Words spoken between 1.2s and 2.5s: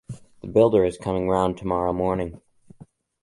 round tomorrow morning.